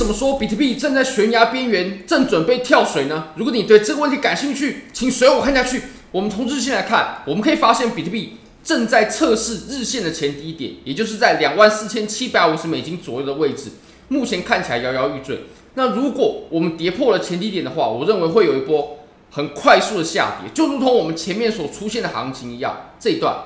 [0.00, 3.26] 什么说比特币正在悬崖边缘，正准备跳水呢？
[3.36, 5.82] 如果你对这个问题感兴趣，请随我看下去。
[6.10, 13.72] 我们从日线来看，我们可以发现比特币正在测试日线的前低点，也就是在两万四千七百五十美金左右的位置。
[14.08, 15.44] 目前看起来摇摇欲坠。
[15.74, 22.86] 那如果我们跌破了前低点的话，我认为会有一波很快速的下跌，就如同我们前面所出现的行情一样。
[22.98, 23.36] 这一段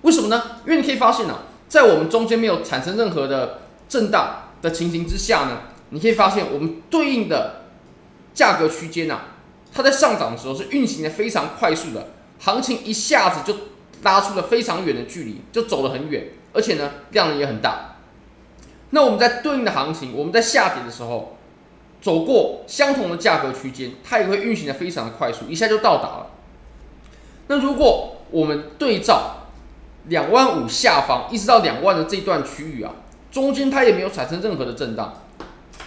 [0.00, 0.42] 为什么呢？
[0.64, 5.60] 因为你可以发现呢、啊，在我们中间没有产生任何的震荡的情形之下呢，
[5.90, 7.66] 你可以发现我们对应的
[8.34, 9.20] 价格区间呐，
[9.72, 12.08] 它在上涨的时候是运行的非常快速的，
[12.40, 13.56] 行情一下子就
[14.02, 17.96] 拉出了非常远的距离，就走得很远，而且呢量能也很大。
[18.90, 21.38] 那我们在对应的行情，我们在下跌的时候，
[22.02, 26.30] 走过相同的价格区间，它也会运行的非常的快速，一下就到达了。
[27.46, 29.46] 那如果我们对照
[30.08, 32.92] 两万五下方一直到两万的这段区域啊。
[33.36, 35.12] 中间它也没有产生任何的震荡，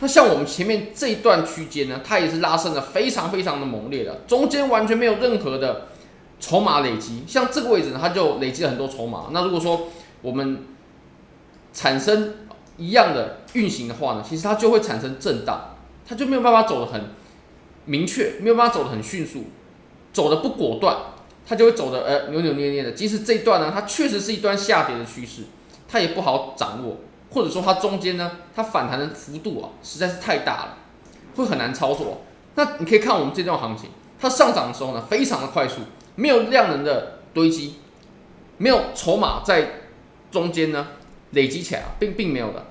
[0.00, 5.86] 那像我们前面这一段区间呢，它也是拉升的非常非常的猛烈的，中间完全没有任何的
[6.40, 9.28] 筹码累积，像这个位置呢，它就累积了很多筹码。
[9.30, 9.82] 那如果说
[10.22, 10.64] 我们
[11.72, 12.34] 产生
[12.78, 17.00] 一样的运行的话呢，其实它就会产生震荡，它就没有办法走得很
[17.84, 19.44] 明确，没有办法走得很迅速，
[20.12, 20.96] 走得不果断，
[21.46, 22.90] 它就会走得呃扭扭捏捏的。
[22.90, 25.42] 即使这一段呢，它确实是一段下跌的趋势，
[25.86, 26.96] 它也不好掌握。
[27.30, 30.78] 或者说它中间呢，它反弹的幅度啊实在是太大了，
[31.34, 32.22] 会很难操作。
[32.54, 35.82] 那你可以看我们这段行情，它上涨的时候呢，非常的快速，
[36.14, 37.74] 没有量能的堆积，
[38.58, 39.80] 没有筹码在
[40.30, 40.86] 中间呢
[41.32, 42.64] 累积起来，并并没有的，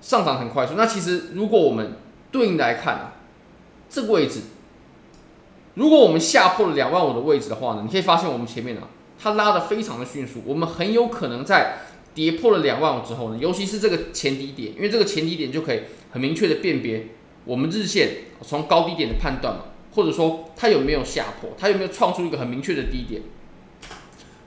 [0.00, 0.74] 上涨很快速。
[0.74, 1.96] 那其实如果我们
[2.32, 3.12] 对应来看啊，
[3.88, 4.40] 这个位置，
[5.74, 8.88] 如果我们下破了两万五的位置的话呢，你可以发现我们前面啊，
[9.22, 11.76] 它拉得非常的迅速，我们很有可能在。
[12.14, 17.08] 跌破了两万五之后呢，尤其是这个前低点，因为这个前低点就可以很明确的辨别
[17.44, 18.10] 我们日线
[18.42, 19.62] 从高低点的判断嘛，
[19.94, 23.22] 或者说它有没有下破，它有没有创出一个很明确的低点。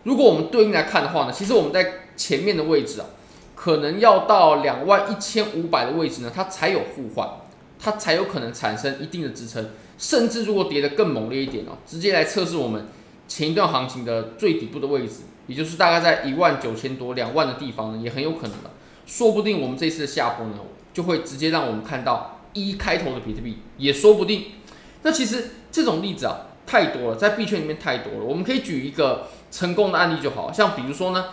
[0.04, 3.08] 如果我们对应来看的话呢，其实我们在前面的位置啊，
[3.56, 7.28] 可能要到两万一千五百的位置呢，它才有互换，
[7.80, 12.86] 它才有可能产生一定的支撑，甚至如果跌得更猛烈一点哦，直接来测试我们
[13.28, 15.22] 前一段行情的最底部的位置。
[15.48, 18.72] 也就是大概在一万九千多、两万的地方呢，也很有可能的。
[19.06, 20.54] 说不定我们这次的下坡呢，
[20.94, 24.46] 就会直接让我们看到一开头的比特币，也说不定。
[25.04, 28.24] 那其实这种例子啊，太多了，在币圈里面太多了。
[28.24, 31.26] 我们可以举一个成功的案例就好，像比如说呢，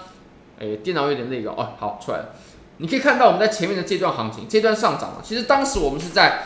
[0.59, 2.35] 诶，电脑有点那个哦，好出来了。
[2.77, 6.43] 你可以看到我们在前面的这段行情，这段上涨啊，其实当时我们是在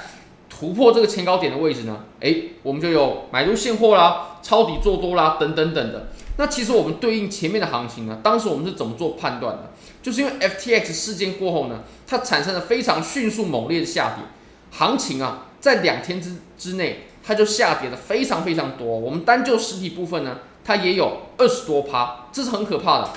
[0.49, 6.09] 突破这个前高点的位置呢，诶，我们就有买入现货啦、抄底做多啦等等等的。
[6.39, 9.73] 那其实我们对应前面的行情呢，当时我们是怎么做判断的？
[10.03, 14.25] 就是因为 FTX 事件过后呢，它产生了非常迅速猛烈的下跌，
[14.71, 18.87] 行情啊，在两天之之内，它就下跌的非常非常多。
[18.87, 23.11] 我们单就实体部分呢，它也有二十多趴，这是很可怕的，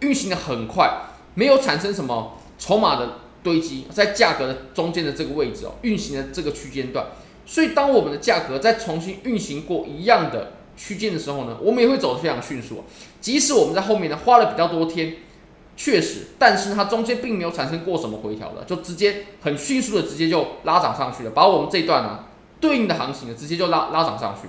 [0.00, 0.90] 运行的很快，
[1.34, 7.06] 没有产生什么筹码的堆积，在价格的中间的这个位置哦，运行的这个区间段，
[7.46, 10.54] 所以当我们的价格再重新运行过一样的。
[10.76, 12.84] 区间的时候呢，我们也会走得非常迅速。
[13.20, 15.16] 即使我们在后面呢花了比较多天，
[15.76, 22.24] 确实，但是它中间并没有产生过什么回调的，就直接很迅速的直接就拉涨上去了，把我们这一段呢
[22.60, 24.48] 对应的行情呢直接就拉拉涨上去。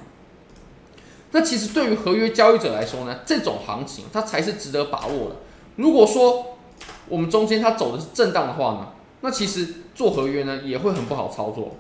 [1.31, 5.35] 那其实对于合约交易者来说呢，这种行情它才是值得把握的。
[5.75, 6.57] 如果说
[7.09, 8.87] 我们中间它走的是震荡的话呢，
[9.21, 11.75] 那其实做合约呢也会很不好操作。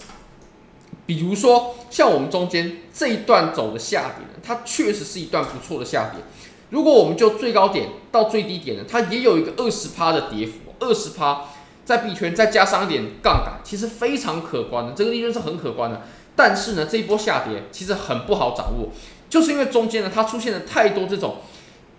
[1.07, 6.21] 比如说，像我们中间这一段走的下跌，它确实是一段不错的下跌。
[6.69, 11.45] 如果我们就最高点到最低点呢，它也有一个二十趴的跌幅，二十趴
[11.85, 16.01] 在币圈再加上一点杠杆，其实非常可观的，这个利润是很可观的。
[16.35, 18.89] 但是呢，这一波下跌其实很不好掌握，
[19.29, 21.37] 就是因为中间呢，它出现了太多这种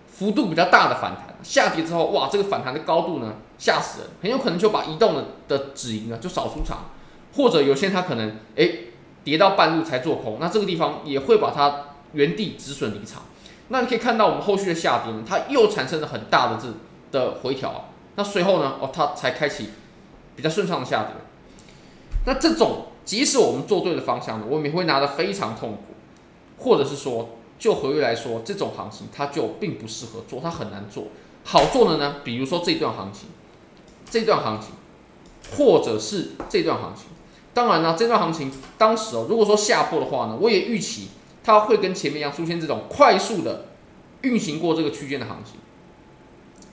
[0.07, 6.91] 幅度比较大的反弹，下跌之后，哇，这个反弹的高度呢，吓死人，很有可能就把移动的的止盈呢就扫出场，
[7.35, 8.85] 或者有些人他可能诶。
[9.23, 13.23] 跌到半路才做空，那这个地方也会把它原地止损离场。
[13.67, 17.89] 那你可以看到我们后续的下跌呢，它又产生了很大的这的回调。
[18.15, 19.69] 那随后呢，哦，它才开启
[20.35, 21.13] 比较顺畅的下跌。
[22.25, 25.83] 那这种即使我们做对了方向呢，我们也会拿得非常痛苦。
[26.61, 31.05] 或者是说，就合约来说，这种行情它就并不适合做，它很难做。
[31.45, 33.29] 好做的呢，比如说这段行情，
[34.09, 34.71] 这段行情，
[35.55, 37.05] 或者是这段行情。
[37.53, 41.09] 当然呢，这段行情当时哦，如果说下破的话呢，我也预期
[41.43, 43.65] 它会跟前面一样出现这种快速的
[44.21, 45.55] 运行过这个区间的行情。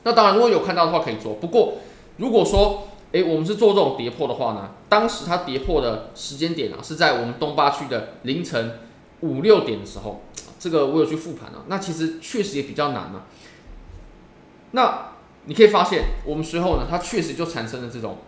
[0.05, 1.35] 那当然，如果有看到的话可以做。
[1.35, 1.79] 不过
[2.19, 8.79] 如果说诶，我们是做这种跌破的话呢，当时它跌破的时间点啊，是在我们东八区的凌晨
[9.21, 10.23] 五六点的时候，
[10.59, 13.25] 这个我有去复盘了，那其实确实也比较难啊。
[14.73, 15.13] 那
[15.47, 18.19] 你可以发现，我们随后呢，它确实就产生了这种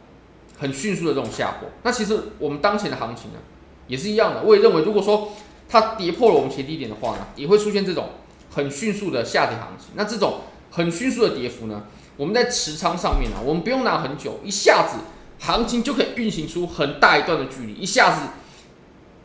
[0.59, 1.69] 很迅速的这种下破。
[1.83, 3.39] 那其实我们当前的行情呢，
[3.87, 4.43] 也是一样的。
[4.43, 5.33] 我也认为，如果说
[5.69, 8.11] 它跌破了我们前低点的话呢，也会出现这种
[8.51, 9.91] 很迅速的下跌行情。
[9.95, 10.41] 那这种
[10.71, 11.85] 很迅速的跌幅呢，
[12.17, 14.99] 我们在持仓上面呢，我们不用拿很久，一下子
[15.39, 18.23] 行情就可以运行出很大一段的距离，一下子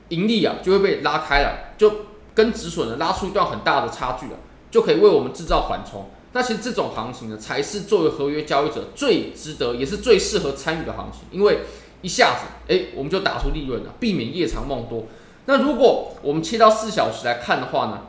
[0.10, 1.92] 盈利啊就会被拉开了，就
[2.36, 4.38] 跟止损呢拉出一段很大的差距了，
[4.70, 6.10] 就可以为我们制造缓冲。
[6.34, 11.60] 那其实这种行情呢，才是作为合约交易者最值得，也是最适合参与的行情，因为
[12.02, 15.06] 一下子，哎，我们就打出利润了，避免夜长梦多。
[15.46, 18.02] 那如果我们切到四小时来看的话呢，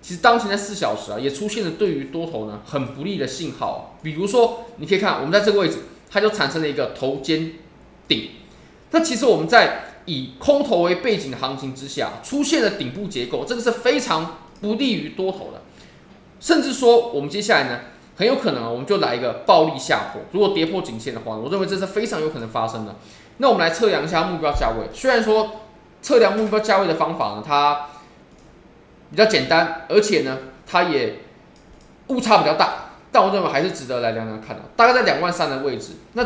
[0.00, 3.98] 其实当前在四小时啊，也出现了对于多头呢很不利的信号。
[4.02, 5.78] 比如说，你可以看我们在这个位置，
[6.08, 7.54] 它就产生了一个头肩
[8.06, 8.30] 顶。
[8.92, 15.60] 那其实我们在以空头为背景的行情之下，出现了顶部结构，这个是非常不利于多头的。
[16.40, 17.80] 甚至说，我们接下来呢，
[18.16, 20.22] 很有可能，我们就来一个暴力下破。
[20.32, 22.94] 如果跌破颈线的话，我认为这是非常有可能发生的。
[23.38, 24.88] 那我们来测量一下目标价位。
[24.92, 25.50] 虽然说
[26.00, 27.86] 测量目标价位的方法呢，它
[29.10, 31.20] 比较简单，而且呢，它也
[32.08, 34.62] 误差比较大，但我认为还是值得来量量看的。
[34.76, 35.94] 大概在两万三的位置。
[36.12, 36.24] 那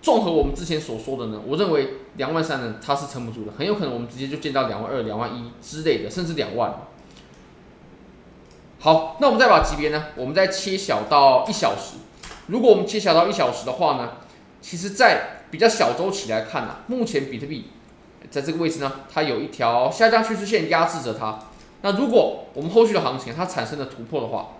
[0.00, 6.74] 综合我们之前所说的呢，我认为两万三呢，它是撑不住的，很有可能我们直接就见到两万二、两万一之类的，甚至两万。
[8.80, 11.96] 好，那我们再把级别呢，我们再切小到一小时。
[12.46, 14.12] 如果我们切小到一小时的话呢，
[14.60, 17.70] 其实，在比较小周期来看呢，目前比特币
[18.30, 21.40] 在这个位置呢，它有一条下降趋势线压制着它。
[21.82, 24.50] 那如果我们后续的行情它产生了突破的话，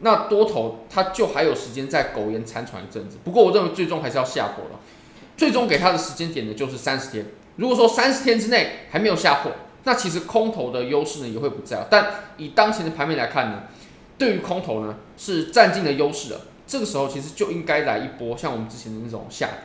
[0.00, 3.18] 那多头它就还有时间再苟延残喘一阵子。
[3.24, 4.78] 不过我认为最终还是要下破的，
[5.36, 7.26] 最终给它的时间点呢就是三十天。
[7.56, 9.52] 如果说三十天之内还没有下破，
[9.84, 12.06] 那其实空头的优势呢也会不在，但
[12.38, 13.64] 以当前的盘面来看呢，
[14.16, 16.40] 对于空头呢是占尽了优势的。
[16.66, 19.56] 这个时候其实就应该来一波像我们之前的那种下跌。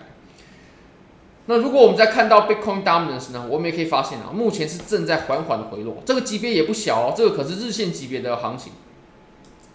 [1.46, 8.74] 那如果我们在看到 Bitcoin Dominance 呢，我们也可以发现啊，目前是正在缓缓的回落，这个级别也不小哦，这个可是日线级别的行情。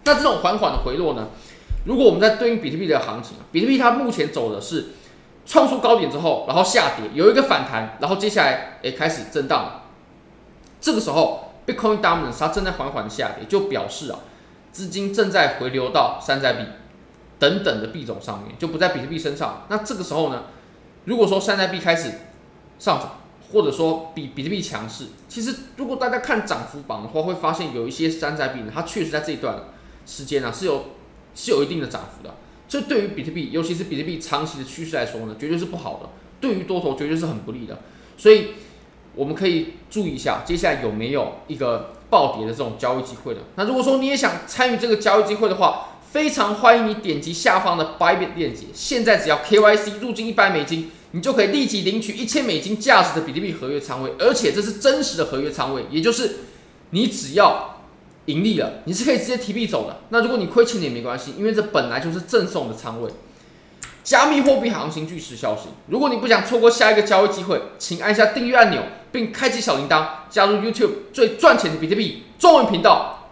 [0.03, 1.29] 那这种缓缓的回落呢，
[1.85, 4.89] 如果我们在对应比特币的行情，比特币它目前走的是
[5.47, 9.81] 创出高点之后，然后下跌，有一个反弹，然后接下来诶开始震荡。
[10.85, 14.19] 这个时候，Bitcoin Dominance 它正在缓缓下跌，就表示啊，
[14.71, 16.63] 资金正在回流到山寨币
[17.39, 19.65] 等等的币种上面，就不在比特币身上。
[19.67, 20.43] 那这个时候呢，
[21.05, 22.11] 如果说山寨币开始
[22.77, 23.17] 上涨，
[23.51, 29.57] 或者说比比特币强势，其实如果大家看涨幅榜的话，会发现有一些山寨币呢，它确实在这一段
[30.05, 30.85] 时间啊是有
[31.33, 32.35] 是有一定的涨幅的。
[32.67, 36.09] 这对于比特币，尤其是比特币长期的趋势来说呢，绝对是不好的，
[36.39, 37.79] 对于多头绝对是很不利的。
[38.15, 38.49] 所以。
[39.15, 43.39] 我们可以注意一下，接下来有没有一个暴跌的这种交易机会呢？
[43.55, 48.65] 那如果说你也想参与这个交易机会的话，非常欢迎你点击下方的 Bybit 链接。
[48.73, 56.37] 现在只要 KYC 入金一百美金，你就可以立即领取一千美金价值的比特币合约仓位，而且这是真实的合约仓位，也就是
[56.91, 57.81] 你只要
[58.25, 59.97] 盈利了，你是可以直接提币走的。
[60.09, 63.09] 那如果你亏钱也没关系，因为这本来就是赠送的仓位。
[64.05, 68.79] 加密货币行情巨石消息，如果你不想错过下一个交易机会，请按下订阅按钮，
[69.11, 73.24] 并开启小铃铛，加入 YouTube 最赚钱的比特币中文频道。